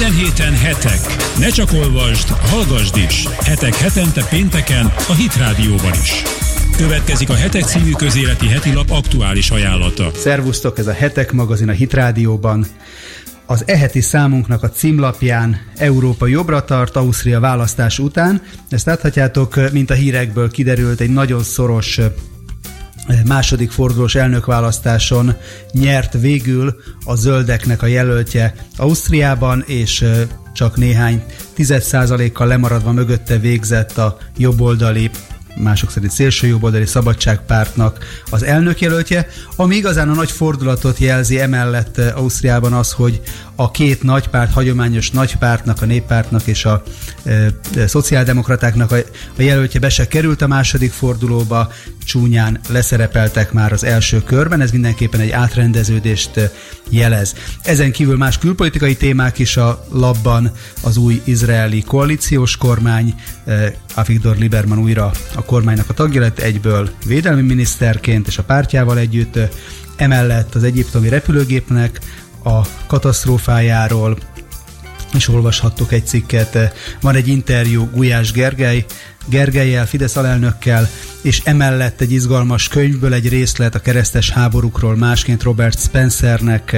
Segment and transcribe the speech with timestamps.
[0.00, 1.00] Minden héten hetek.
[1.38, 3.26] Ne csak olvasd, hallgasd is.
[3.26, 6.22] Hetek hetente pénteken a Hit Rádióban is.
[6.76, 10.10] Következik a Hetek című közéleti heti lap aktuális ajánlata.
[10.14, 12.66] Szervusztok, ez a Hetek magazin a Hit Rádióban.
[13.46, 18.42] Az eheti számunknak a címlapján Európa jobbra tart Ausztria választás után.
[18.68, 22.00] Ezt láthatjátok, mint a hírekből kiderült, egy nagyon szoros
[23.26, 25.34] második fordulós elnökválasztáson
[25.72, 26.74] nyert végül
[27.04, 30.04] a zöldeknek a jelöltje Ausztriában, és
[30.52, 31.24] csak néhány
[31.54, 31.82] tized
[32.44, 35.10] lemaradva mögötte végzett a jobboldali
[35.62, 37.98] mások szerint szélső jobboldali szabadságpártnak
[38.30, 43.20] az elnökjelöltje, ami igazán a nagy fordulatot jelzi emellett Ausztriában az, hogy
[43.54, 46.82] a két nagypárt, hagyományos nagypártnak, a néppártnak és a
[47.24, 47.30] e,
[47.76, 48.96] e, szociáldemokratáknak a,
[49.38, 51.72] a jelöltje be se került a második fordulóba,
[52.04, 56.50] csúnyán leszerepeltek már az első körben, ez mindenképpen egy átrendeződést
[56.88, 57.34] jelez.
[57.62, 60.52] Ezen kívül más külpolitikai témák is a labban.
[60.82, 63.14] Az új izraeli koalíciós kormány,
[63.94, 69.38] Avigdor Lieberman újra a kormánynak a tagja lett egyből védelmi miniszterként és a pártjával együtt,
[69.96, 72.00] emellett az egyiptomi repülőgépnek
[72.44, 74.18] a katasztrófájáról,
[75.14, 76.74] és olvashattok egy cikket.
[77.00, 78.84] Van egy interjú Gulyás Gergely,
[79.28, 80.88] Gergelyel, Fidesz alelnökkel,
[81.22, 86.76] és emellett egy izgalmas könyvből egy részlet a keresztes háborúkról, másként Robert Spencernek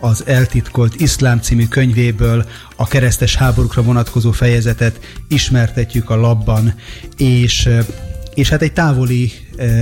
[0.00, 6.74] az eltitkolt iszlám című könyvéből a keresztes háborúkra vonatkozó fejezetet ismertetjük a labban,
[7.16, 7.68] és
[8.34, 9.32] és hát egy távoli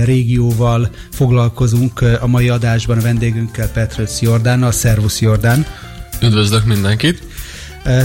[0.03, 4.71] régióval foglalkozunk a mai adásban a vendégünkkel Petrőc Jordánnal.
[4.71, 5.65] Szervusz Jordán!
[6.21, 7.30] Üdvözlök mindenkit!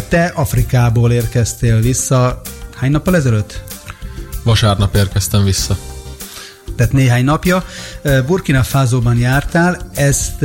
[0.09, 2.41] Te Afrikából érkeztél vissza.
[2.77, 3.63] Hány nappal ezelőtt?
[4.43, 5.77] Vasárnap érkeztem vissza.
[6.77, 7.65] Tehát néhány napja.
[8.27, 10.45] Burkina Faso-ban jártál, ezt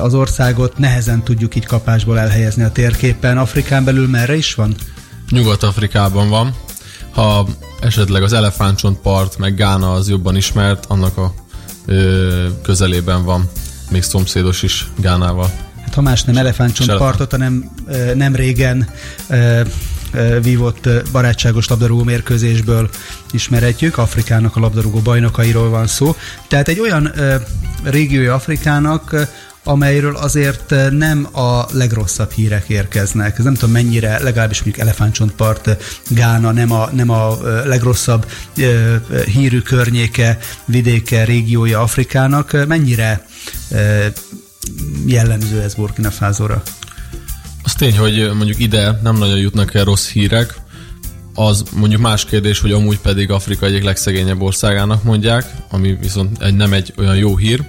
[0.00, 3.38] az országot nehezen tudjuk így kapásból elhelyezni a térképen.
[3.38, 4.74] Afrikán belül merre is van?
[5.30, 6.54] Nyugat-Afrikában van.
[7.12, 7.46] Ha
[7.80, 8.36] esetleg az
[9.02, 11.34] part, meg Gána az jobban ismert, annak a
[11.86, 13.50] ö, közelében van
[13.90, 15.50] még szomszédos is Gánával.
[15.94, 17.70] Hát ha más nem partot, hanem
[18.14, 18.88] nem régen
[20.42, 22.90] vívott barátságos labdarúgó mérkőzésből
[23.30, 26.16] ismeretjük, Afrikának a labdarúgó bajnokairól van szó.
[26.48, 27.12] Tehát egy olyan
[27.82, 29.28] régiója Afrikának,
[29.64, 33.38] amelyről azért eh, nem a legrosszabb hírek érkeznek.
[33.38, 35.76] Ez nem tudom mennyire, legalábbis mondjuk Elefántcsontpart, eh,
[36.08, 38.26] Gána nem a, nem a eh, legrosszabb
[39.26, 42.66] hírű környéke, vidéke, régiója Afrikának.
[42.66, 43.26] Mennyire
[45.06, 46.62] jellemző ez Burkina Fázóra?
[47.62, 50.62] Az tény, hogy mondjuk ide nem nagyon jutnak el rossz hírek,
[51.34, 56.54] az mondjuk más kérdés, hogy amúgy pedig Afrika egyik legszegényebb országának mondják, ami viszont egy,
[56.54, 57.64] nem egy olyan jó hír,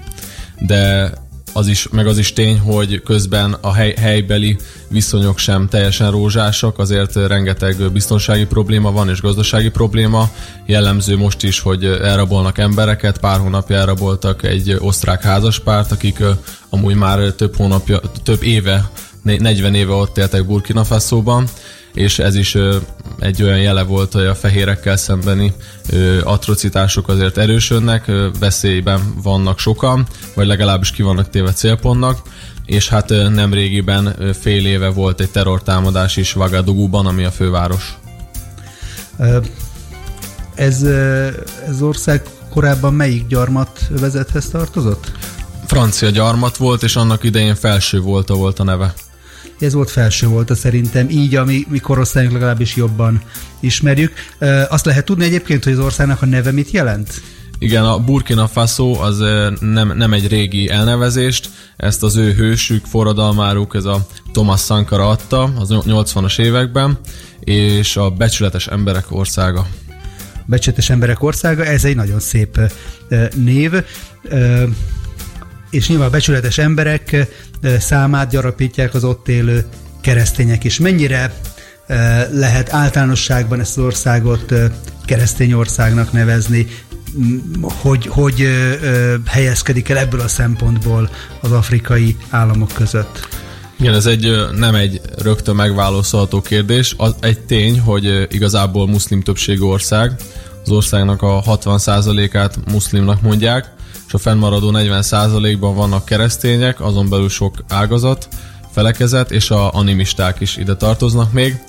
[0.60, 1.12] de
[1.56, 4.58] az is, meg az is tény, hogy közben a hely, helybeli
[4.88, 10.30] viszonyok sem teljesen rózsásak, azért rengeteg biztonsági probléma van és gazdasági probléma.
[10.66, 16.24] Jellemző most is, hogy elrabolnak embereket, pár hónapja elraboltak egy osztrák házaspárt, akik
[16.70, 18.90] amúgy már több hónapja, több éve
[19.22, 21.48] 40 éve ott éltek Burkina Faso-ban,
[21.94, 22.58] és ez is
[23.20, 25.54] egy olyan jele volt, hogy a fehérekkel szembeni
[26.24, 32.22] atrocitások azért erősödnek, veszélyben vannak sokan, vagy legalábbis ki vannak téve célpontnak,
[32.66, 37.98] és hát nem régiben fél éve volt egy terrortámadás is Vagaduguban, ami a főváros.
[40.56, 40.84] Ez,
[41.68, 45.12] ez ország korábban melyik gyarmat vezethez tartozott?
[45.66, 48.94] Francia gyarmat volt, és annak idején felső volt, volt a neve
[49.60, 53.22] ez volt felső volt a szerintem, így a mi, mi korosztályunk legalábbis jobban
[53.60, 54.14] ismerjük.
[54.70, 57.22] Azt lehet tudni egyébként, hogy az országnak a neve mit jelent?
[57.60, 59.18] Igen, a Burkina Faso az
[59.60, 65.44] nem, nem egy régi elnevezést, ezt az ő hősük, forradalmáruk, ez a Thomas Sankara adta
[65.44, 66.98] az 80-as években,
[67.40, 69.68] és a becsületes emberek országa.
[70.46, 72.60] Becsületes emberek országa, ez egy nagyon szép
[73.36, 73.72] név
[75.76, 77.28] és nyilván becsületes emberek
[77.80, 79.66] számát gyarapítják az ott élő
[80.02, 80.80] keresztények is.
[80.80, 81.34] Mennyire
[82.32, 84.54] lehet általánosságban ezt az országot
[85.06, 86.68] keresztény országnak nevezni,
[87.62, 88.48] hogy, hogy
[89.26, 91.10] helyezkedik el ebből a szempontból
[91.42, 93.28] az afrikai államok között?
[93.80, 96.94] Igen, ez egy nem egy rögtön megválaszolható kérdés.
[96.98, 100.16] Az egy tény, hogy igazából muszlim többségű ország,
[100.64, 103.74] az országnak a 60%-át muszlimnak mondják,
[104.08, 108.28] és a fennmaradó 40%-ban vannak keresztények, azon belül sok ágazat,
[108.72, 111.60] felekezet, és a animisták is ide tartoznak még.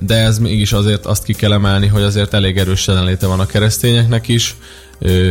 [0.00, 3.46] De ez mégis azért azt ki kell emelni, hogy azért elég erős jelenléte van a
[3.46, 4.56] keresztényeknek is.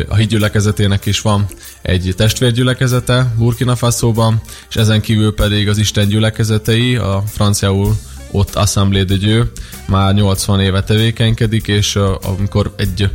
[0.10, 1.46] a hídgyülekezetének is van
[1.82, 7.96] egy testvérgyülekezete Burkina Faso-ban, és ezen kívül pedig az Isten gyülekezetei, a franciául
[8.32, 9.44] ott Assemblée de Dieu
[9.88, 13.10] már 80 éve tevékenykedik, és amikor egy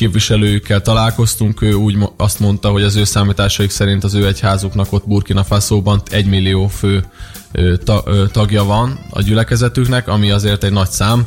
[0.00, 5.06] képviselőkkel találkoztunk, ő úgy azt mondta, hogy az ő számításaik szerint az ő egyházuknak ott
[5.06, 7.04] Burkina Faso-ban egy millió fő
[8.32, 11.26] tagja van a gyülekezetüknek, ami azért egy nagy szám,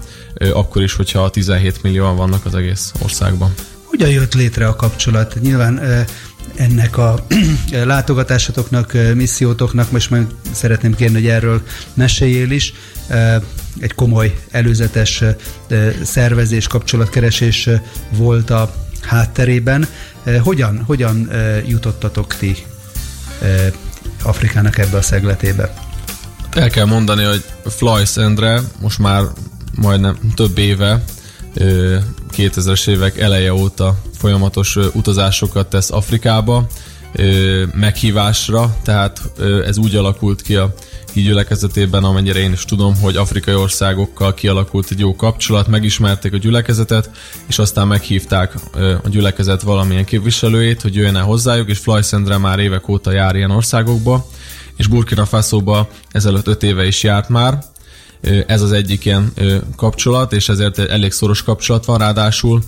[0.54, 3.54] akkor is, hogyha 17 millióan vannak az egész országban.
[3.84, 5.38] Hogyan jött létre a kapcsolat?
[5.42, 6.06] Nyilván
[6.56, 7.26] ennek a
[7.72, 11.62] látogatásatoknak, missziótoknak, most már szeretném kérni, hogy erről
[11.94, 12.74] meséljél is,
[13.80, 15.24] egy komoly előzetes
[16.04, 17.70] szervezés, kapcsolatkeresés
[18.10, 19.88] volt a hátterében.
[20.42, 21.30] Hogyan, hogyan
[21.68, 22.56] jutottatok ti
[24.24, 25.74] Afrikának ebbe a szegletébe?
[26.52, 29.24] El kell mondani, hogy Floyd Endre most már
[29.76, 31.04] majdnem több éve
[32.38, 36.68] 2000-es évek eleje óta folyamatos utazásokat tesz Afrikába
[37.74, 39.22] meghívásra, tehát
[39.66, 40.74] ez úgy alakult ki a
[41.14, 47.10] gyülekezetében, amennyire én is tudom, hogy afrikai országokkal kialakult egy jó kapcsolat, megismerték a gyülekezetet,
[47.48, 48.54] és aztán meghívták
[49.04, 53.52] a gyülekezet valamilyen képviselőjét, hogy jöjjön el hozzájuk, és Flajszendre már évek óta jár ilyen
[53.52, 54.28] országokba,
[54.78, 57.64] és Burkina Faso-ba ezelőtt öt éve is járt már,
[58.48, 59.34] ez az egyik ilyen
[59.76, 62.64] kapcsolat, és ezért elég szoros kapcsolat van, ráadásul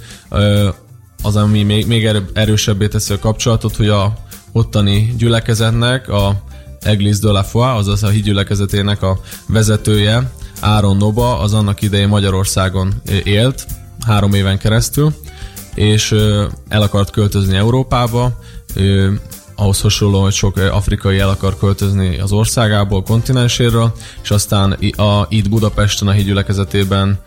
[1.23, 4.13] az, ami még, még erősebbé teszi a kapcsolatot, hogy a
[4.51, 6.43] ottani gyülekezetnek a
[6.81, 12.93] Eglise de la Foi, azaz a hídgyülekezetének a vezetője, Áron Noba, az annak idején Magyarországon
[13.23, 13.65] élt,
[14.05, 15.13] három éven keresztül,
[15.73, 16.11] és
[16.67, 18.39] el akart költözni Európába,
[19.55, 23.93] ahhoz hasonló, hogy sok afrikai el akar költözni az országából, kontinenséről,
[24.23, 27.19] és aztán a, itt Budapesten a hídgyülekezetében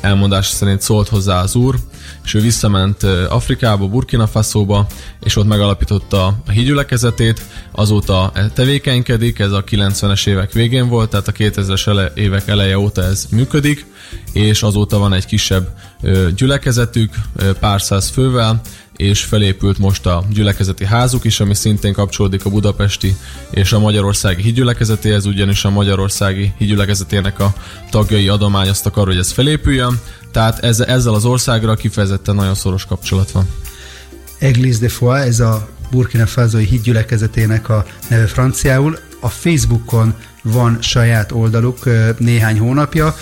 [0.00, 1.76] elmondás szerint szólt hozzá az úr,
[2.24, 4.86] és ő visszament Afrikába, Burkina Faso-ba,
[5.20, 7.42] és ott megalapította a hídgyülekezetét,
[7.72, 12.78] azóta e, tevékenykedik, ez a 90-es évek végén volt, tehát a 2000-es ele- évek eleje
[12.78, 13.86] óta ez működik,
[14.32, 15.68] és azóta van egy kisebb
[16.36, 17.14] gyülekezetük,
[17.60, 18.60] pár száz fővel,
[18.96, 23.16] és felépült most a gyülekezeti házuk is, ami szintén kapcsolódik a budapesti
[23.50, 27.54] és a magyarországi hídgyülekezetéhez, ugyanis a magyarországi hídgyülekezetének a
[27.90, 30.00] tagjai adományoztak arra, hogy ez felépüljön,
[30.32, 33.48] tehát ez, ezzel az országra kifejezetten nagyon szoros kapcsolat van.
[34.38, 38.98] Église de Foi, ez a Burkina Faso hídgyülekezetének a neve franciául.
[39.20, 40.14] A Facebookon
[40.52, 41.78] van saját oldaluk
[42.18, 43.16] néhány hónapja,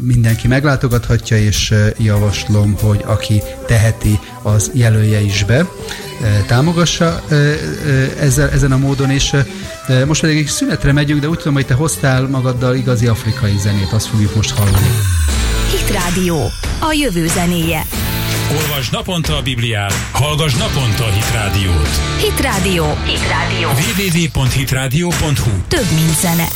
[0.00, 5.68] mindenki meglátogathatja, és javaslom, hogy aki teheti, az jelölje is be,
[6.46, 7.22] támogassa
[8.20, 9.36] ezzel, ezen a módon, és
[10.06, 13.92] most pedig egy szünetre megyünk, de úgy tudom, hogy te hoztál magaddal igazi afrikai zenét,
[13.92, 14.90] azt fogjuk most hallani.
[15.70, 16.50] Hit Rádió,
[16.80, 17.86] a jövő zenéje.
[18.50, 21.88] Olvasd naponta a Bibliát, hallgass naponta a Hit Rádiót.
[22.20, 22.84] Hit Rádió.
[23.06, 23.68] Hit Rádió.
[23.68, 26.48] www.hitradio.hu Több, mint zene.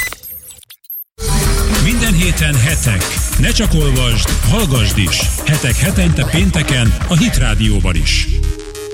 [1.84, 3.04] Minden héten hetek.
[3.38, 5.20] Ne csak olvasd, hallgassd is.
[5.46, 8.26] Hetek hetente pénteken a Hit Rádióban is.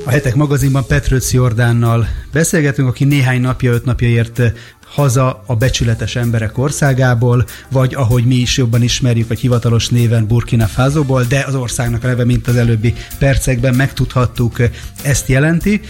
[0.05, 4.41] A Hetek magazinban Petrőc Jordánnal beszélgetünk, aki néhány napja, öt napja ért
[4.87, 10.67] haza a becsületes emberek országából, vagy ahogy mi is jobban ismerjük, vagy hivatalos néven Burkina
[10.67, 14.57] Fasoból, de az országnak a neve, mint az előbbi percekben megtudhattuk,
[15.03, 15.81] ezt jelenti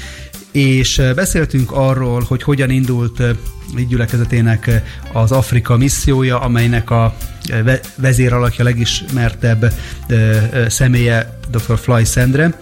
[0.53, 3.23] és beszéltünk arról, hogy hogyan indult
[3.89, 4.83] gyülekezetének
[5.13, 7.15] az Afrika missziója, amelynek a
[7.97, 9.73] vezéralakja legismertebb
[10.69, 11.79] személye dr.
[11.79, 12.61] Fly Szendre,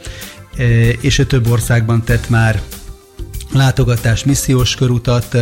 [1.01, 2.61] és ő több országban tett már
[3.53, 5.37] látogatás, missziós körutat.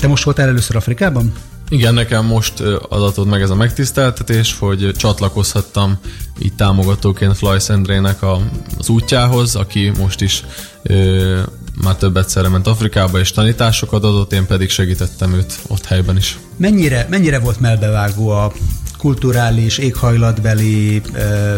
[0.00, 1.32] Te most voltál először Afrikában?
[1.68, 5.98] Igen, nekem most adatott meg ez a megtiszteltetés, hogy csatlakozhattam
[6.42, 8.40] így támogatóként Fly Szendrének a,
[8.78, 10.44] az útjához, aki most is
[10.82, 11.40] ö,
[11.82, 16.38] már több egyszerre ment Afrikába, és tanításokat adott, én pedig segítettem őt ott helyben is.
[16.56, 18.52] Mennyire, mennyire volt melbevágó a
[18.98, 21.56] kulturális, éghajlatbeli ö,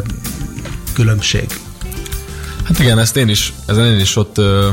[0.94, 1.46] különbség?
[2.68, 4.68] Hát igen, ezt én is, ezen én is ott ö,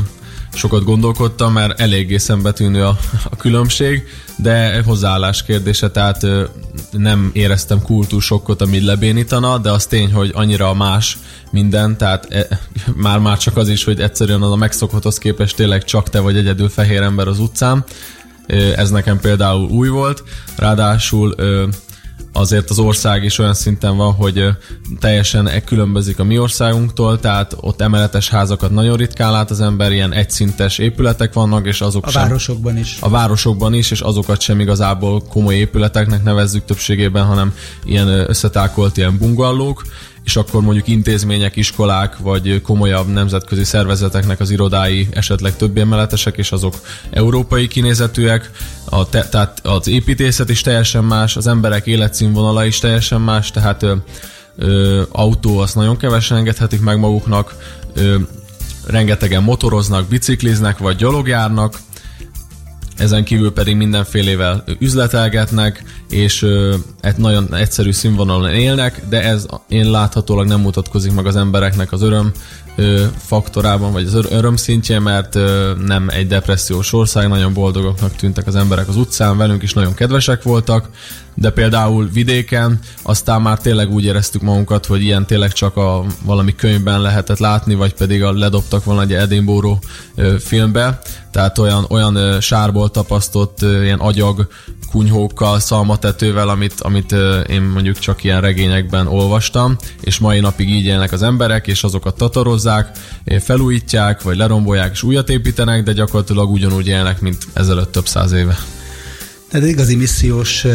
[0.52, 2.98] sokat gondolkodtam, mert eléggé szembetűnő a,
[3.30, 4.02] a különbség,
[4.36, 6.44] de hozzáállás kérdése, tehát ö,
[6.90, 11.18] nem éreztem kultúrsokkot, ami lebénítana, de az tény, hogy annyira más
[11.50, 12.60] minden, tehát e,
[12.94, 16.36] már már csak az is, hogy egyszerűen az a megszokotthoz képest tényleg csak te vagy
[16.36, 17.84] egyedül fehér ember az utcán,
[18.76, 20.22] ez nekem például új volt,
[20.56, 21.34] ráadásul
[22.36, 24.44] azért az ország is olyan szinten van, hogy
[25.00, 29.92] teljesen e különbözik a mi országunktól, tehát ott emeletes házakat nagyon ritkán lát az ember,
[29.92, 32.96] ilyen egyszintes épületek vannak, és azok A sem, városokban is.
[33.00, 39.18] a városokban is, és azokat sem igazából komoly épületeknek nevezzük többségében, hanem ilyen összetákolt ilyen
[39.18, 39.82] bungallók,
[40.26, 46.52] és akkor mondjuk intézmények, iskolák, vagy komolyabb nemzetközi szervezeteknek az irodái esetleg több emeletesek, és
[46.52, 46.74] azok
[47.10, 48.50] európai kinézetűek,
[48.84, 53.82] a te, tehát az építészet is teljesen más, az emberek életszínvonala is teljesen más, tehát
[53.82, 53.94] ö,
[54.56, 57.56] ö, autó azt nagyon kevesen engedhetik meg maguknak,
[57.94, 58.16] ö,
[58.86, 61.78] rengetegen motoroznak, bicikliznek, vagy gyalogjárnak,
[62.96, 66.46] ezen kívül pedig mindenfélével üzletelgetnek, és
[67.00, 72.02] egy nagyon egyszerű színvonalon élnek, de ez én láthatólag nem mutatkozik meg az embereknek az
[72.02, 72.32] öröm
[73.16, 75.38] faktorában, vagy az öröm szintje, mert
[75.86, 80.42] nem egy depressziós ország, nagyon boldogoknak tűntek az emberek az utcán, velünk is nagyon kedvesek
[80.42, 80.88] voltak,
[81.34, 86.54] de például vidéken aztán már tényleg úgy éreztük magunkat, hogy ilyen tényleg csak a valami
[86.54, 89.78] könyvben lehetett látni, vagy pedig a ledobtak volna egy Edinburgh
[90.38, 94.48] filmbe, tehát olyan, olyan sárból tapasztott ilyen agyag
[94.90, 97.14] kunyhókkal, szalmatetővel, amit, amit
[97.48, 102.16] én mondjuk csak ilyen regényekben olvastam, és mai napig így élnek az emberek, és azokat
[102.16, 102.90] tatarozzák,
[103.40, 108.58] felújítják, vagy lerombolják, és újat építenek, de gyakorlatilag ugyanúgy élnek, mint ezelőtt több száz éve.
[109.50, 110.66] Tehát igazi missziós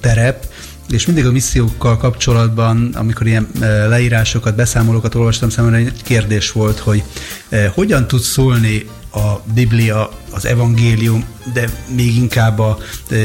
[0.00, 0.46] terep,
[0.88, 3.48] és mindig a missziókkal kapcsolatban, amikor ilyen
[3.88, 7.02] leírásokat, beszámolókat olvastam, számomra egy kérdés volt, hogy
[7.74, 8.86] hogyan tud szólni
[9.16, 12.78] a Biblia, az evangélium, de még inkább a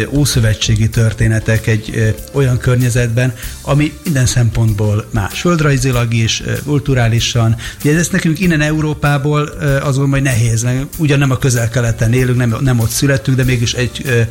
[0.10, 7.56] ószövetségi történetek egy olyan környezetben, ami minden szempontból más, földrajzilag is, kulturálisan.
[7.84, 9.42] Ugye ez nekünk innen Európából
[9.82, 10.66] azon majd nehéz,
[10.98, 14.26] ugyan nem a közel-keleten élünk, nem, nem ott születtünk, de mégis egy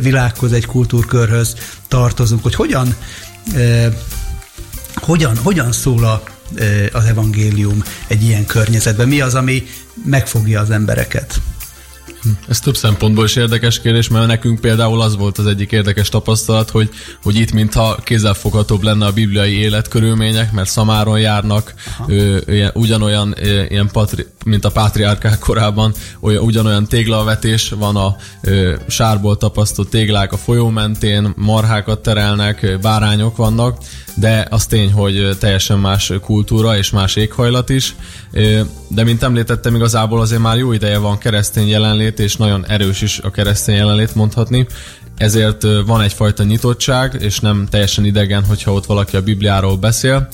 [0.00, 1.54] világhoz, egy kultúrkörhöz
[1.88, 2.94] tartozunk, hogy hogyan
[4.94, 6.22] hogyan, hogyan szól a,
[6.92, 9.08] az evangélium egy ilyen környezetben?
[9.08, 9.62] Mi az, ami
[10.04, 11.40] megfogja az embereket.
[12.48, 16.70] Ez több szempontból is érdekes kérdés, mert nekünk például az volt az egyik érdekes tapasztalat,
[16.70, 16.90] hogy,
[17.22, 21.74] hogy itt mintha kézzelfoghatóbb lenne a bibliai életkörülmények, mert szamáron járnak,
[22.06, 28.16] ö, ö, ugyanolyan, ö, ilyen patri, mint a pátriárkák korában, olyan, ugyanolyan téglavetés van a
[28.40, 33.78] ö, sárból tapasztott téglák a folyó mentén, marhákat terelnek, bárányok vannak,
[34.18, 37.94] de az tény, hogy teljesen más kultúra és más éghajlat is,
[38.88, 43.18] de mint említettem, igazából azért már jó ideje van keresztény jelenlét, és nagyon erős is
[43.18, 44.66] a keresztény jelenlét mondhatni,
[45.16, 50.28] ezért van egyfajta nyitottság, és nem teljesen idegen, hogyha ott valaki a Bibliáról beszél,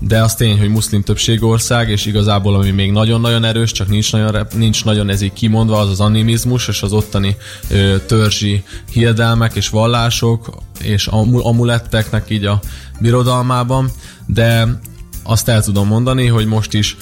[0.00, 4.12] de az tény, hogy muszlim többség ország, és igazából ami még nagyon-nagyon erős, csak nincs
[4.12, 7.36] nagyon, nincs nagyon ez így kimondva, az az animizmus, és az ottani
[7.70, 8.62] ö, törzsi
[8.92, 11.06] hiedelmek és vallások, és
[11.42, 12.60] amuletteknek így a
[13.00, 13.90] birodalmában,
[14.26, 14.80] de
[15.22, 16.96] azt el tudom mondani, hogy most is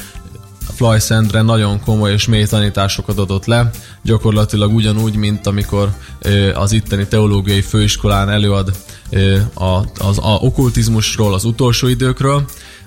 [0.75, 3.71] Fly Sandre nagyon komoly és mély tanításokat adott le,
[4.03, 5.95] gyakorlatilag ugyanúgy, mint amikor
[6.55, 8.73] az itteni teológiai főiskolán előad
[9.11, 12.45] ö, a, az a okkultizmusról, az utolsó időkről,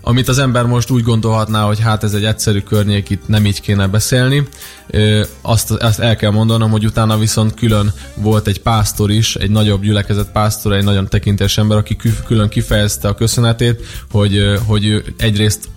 [0.07, 3.61] amit az ember most úgy gondolhatná, hogy hát ez egy egyszerű környék, itt nem így
[3.61, 4.47] kéne beszélni.
[5.41, 9.81] Azt, azt el kell mondanom, hogy utána viszont külön volt egy pásztor is, egy nagyobb
[9.81, 15.69] gyülekezet pásztor, egy nagyon tekintés ember, aki külön kifejezte a köszönetét, hogy, hogy egyrészt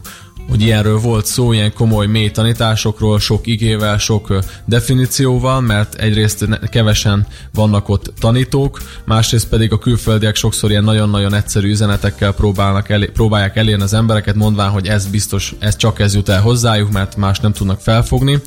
[0.49, 7.27] hogy ilyenről volt szó, ilyen komoly mély tanításokról, sok igével, sok definícióval, mert egyrészt kevesen
[7.55, 13.57] vannak ott tanítók, másrészt pedig a külföldiek sokszor ilyen nagyon-nagyon egyszerű üzenetekkel próbálnak elé, próbálják
[13.57, 17.41] elérni az embereket, mondván, hogy ez biztos, ez csak ez jut el hozzájuk, mert más
[17.41, 18.41] nem tudnak felfogni.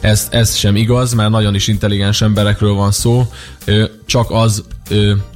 [0.00, 3.28] Ez, ez sem igaz, mert nagyon is intelligens emberekről van szó,
[4.06, 4.64] csak az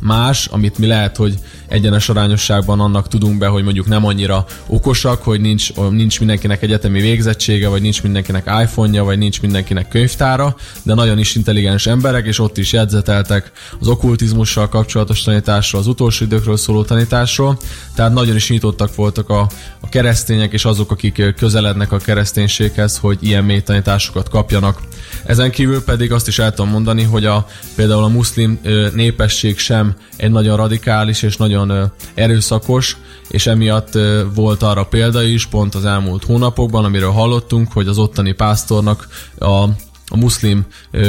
[0.01, 1.35] más, amit mi lehet, hogy
[1.69, 7.01] egyenes arányosságban annak tudunk be, hogy mondjuk nem annyira okosak, hogy nincs, nincs mindenkinek egyetemi
[7.01, 12.39] végzettsége, vagy nincs mindenkinek iPhone-ja, vagy nincs mindenkinek könyvtára, de nagyon is intelligens emberek, és
[12.39, 17.59] ott is jegyzeteltek az okkultizmussal kapcsolatos tanításról, az utolsó időkről szóló tanításról,
[17.95, 19.49] tehát nagyon is nyitottak voltak a,
[19.81, 24.88] a keresztények, és azok, akik közelednek a kereszténységhez, hogy ilyen mély tanításokat kapjanak.
[25.25, 28.61] Ezen kívül pedig azt is el tudom mondani, hogy a, például a muszlim
[28.95, 32.97] népesség sem egy nagyon radikális és nagyon erőszakos,
[33.29, 33.99] és emiatt
[34.35, 39.65] volt arra példa is pont az elmúlt hónapokban, amiről hallottunk, hogy az ottani pásztornak a
[40.11, 40.67] a muszlim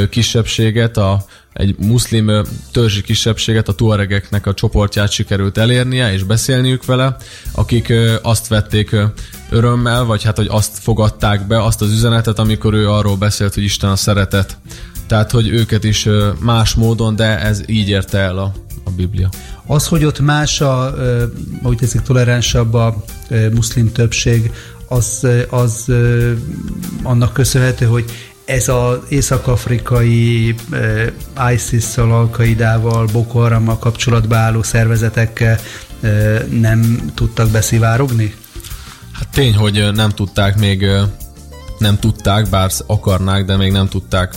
[0.09, 2.31] kisebbséget, a, egy muszlim
[2.71, 7.15] törzsi kisebbséget, a tuaregeknek a csoportját sikerült elérnie és beszélniük vele,
[7.51, 8.95] akik azt vették
[9.49, 13.63] örömmel, vagy hát, hogy azt fogadták be, azt az üzenetet, amikor ő arról beszélt, hogy
[13.63, 14.57] Isten a szeretet.
[15.07, 16.07] Tehát, hogy őket is
[16.39, 18.53] más módon, de ez így érte el a,
[18.83, 19.29] a Biblia.
[19.65, 20.93] Az, hogy ott más a,
[21.63, 23.03] ahogy teszik, toleránsabb a
[23.53, 24.51] muszlim többség,
[24.87, 25.91] az, az
[27.03, 28.05] annak köszönhető, hogy
[28.49, 35.59] ez az észak-afrikai eh, ISIS-szal, Al-Qaidával, Boko Harammal kapcsolatba álló szervezetekkel
[36.49, 38.35] nem tudtak beszivárogni?
[39.11, 40.85] Hát tény, hogy nem tudták még,
[41.77, 44.33] nem tudták, bár akarnák, de még nem tudták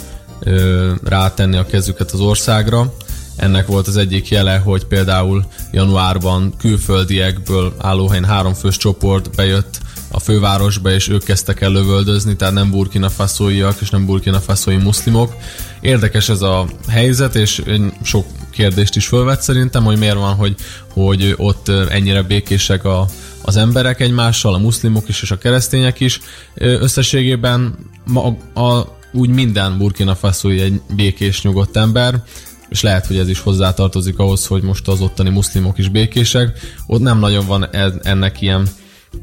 [1.05, 2.95] rátenni a kezüket az országra.
[3.37, 9.81] Ennek volt az egyik jele, hogy például januárban külföldiekből állóhelyen háromfős csoport bejött
[10.13, 14.77] a fővárosba, és ők kezdtek el lövöldözni, tehát nem burkina faszóiak és nem burkina faszói
[14.77, 15.37] muszlimok.
[15.81, 17.63] Érdekes ez a helyzet, és
[18.03, 20.55] sok kérdést is fölvet szerintem, hogy miért van, hogy,
[20.89, 23.07] hogy ott ennyire békések a,
[23.43, 26.21] az emberek egymással, a muszlimok is és a keresztények is.
[26.55, 27.75] Összességében
[28.07, 32.23] ma, a, úgy minden burkina faszói egy békés, nyugodt ember,
[32.69, 36.59] és lehet, hogy ez is hozzátartozik ahhoz, hogy most az ottani muszlimok is békések.
[36.87, 37.69] Ott nem nagyon van
[38.03, 38.69] ennek ilyen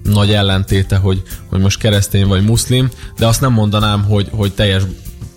[0.04, 4.84] nagy ellentéte, hogy, hogy most keresztény vagy muszlim, de azt nem mondanám, hogy, hogy teljes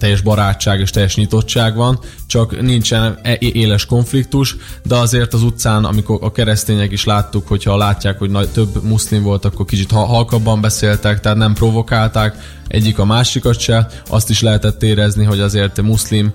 [0.02, 5.85] teljes barátság és teljes nyitottság van, csak nincsen e- éles konfliktus, de azért az utcán,
[5.85, 10.61] amikor a keresztények is láttuk, hogyha látják, hogy nagy, több muszlim volt, akkor kicsit halkabban
[10.61, 12.37] beszéltek, tehát nem provokálták
[12.68, 13.87] egyik a másikat se.
[14.09, 16.32] Azt is lehetett érezni, hogy azért muszlim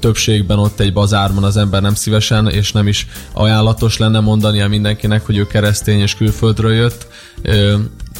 [0.00, 5.26] többségben ott egy bazárban az ember nem szívesen, és nem is ajánlatos lenne mondania mindenkinek,
[5.26, 7.06] hogy ő keresztény és külföldről jött.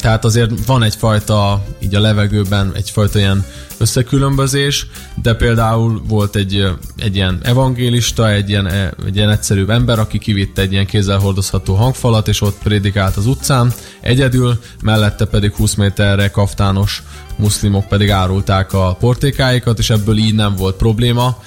[0.00, 3.45] Tehát azért van egyfajta, így a levegőben egyfajta ilyen
[3.79, 4.87] összekülönbözés,
[5.23, 10.19] de például volt egy, egy ilyen evangélista, egy ilyen, e, egy ilyen egyszerűbb ember, aki
[10.19, 15.75] kivitte egy ilyen kézzel hordozható hangfalat, és ott prédikált az utcán, egyedül, mellette pedig 20
[15.75, 17.03] méterre kaftános
[17.37, 21.38] muszlimok pedig árulták a portékáikat, és ebből így nem volt probléma,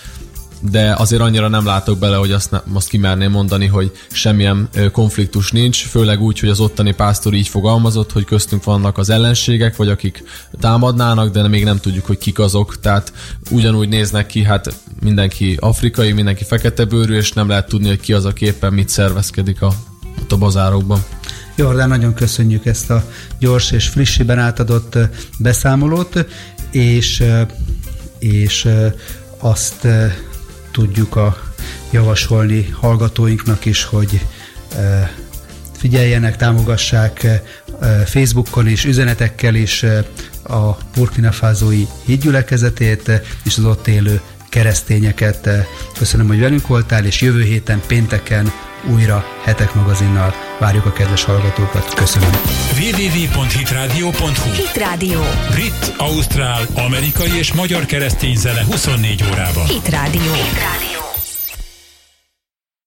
[0.61, 5.51] de azért annyira nem látok bele, hogy azt, ne, azt kimerném mondani, hogy semmilyen konfliktus
[5.51, 9.89] nincs, főleg úgy, hogy az ottani pásztor így fogalmazott, hogy köztünk vannak az ellenségek, vagy
[9.89, 10.23] akik
[10.59, 13.13] támadnának, de még nem tudjuk, hogy kik azok, tehát
[13.49, 18.13] ugyanúgy néznek ki, hát mindenki afrikai, mindenki fekete bőrű, és nem lehet tudni, hogy ki
[18.13, 19.73] az, aki éppen mit szervezkedik a,
[20.21, 21.03] ott a bazárokban.
[21.55, 23.03] Jordán, nagyon köszönjük ezt a
[23.39, 24.97] gyors és frissiben átadott
[25.37, 26.25] beszámolót,
[26.71, 27.23] és,
[28.19, 28.67] és
[29.37, 29.87] azt
[30.71, 31.37] tudjuk a
[31.91, 34.25] javasolni hallgatóinknak is, hogy
[35.77, 37.27] figyeljenek, támogassák
[38.05, 39.83] Facebookon és üzenetekkel is
[40.43, 43.11] a Burkina Fázói hídgyülekezetét
[43.43, 45.49] és az ott élő keresztényeket.
[45.97, 48.51] Köszönöm, hogy velünk voltál, és jövő héten pénteken
[48.91, 51.93] újra Hetek magazinnal várjuk a kedves hallgatókat.
[51.93, 52.29] Köszönöm.
[52.77, 55.19] www.hitradio.hu Hit Radio.
[55.51, 59.65] Brit, Ausztrál, amerikai és magyar keresztény zene 24 órában.
[59.65, 60.33] Hit Radio.
[60.33, 60.88] Hit.